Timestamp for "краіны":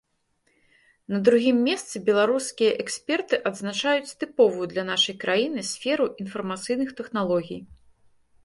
5.25-5.59